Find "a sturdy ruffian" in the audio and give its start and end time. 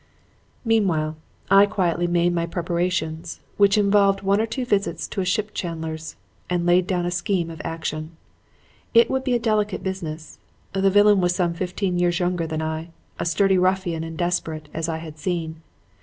13.19-14.03